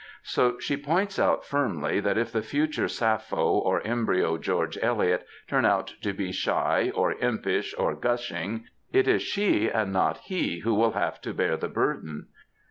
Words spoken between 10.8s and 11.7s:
have to bear the